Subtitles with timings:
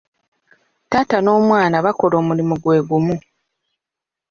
[0.89, 3.15] Taata n'omwana bakola omulimu gwe gumu.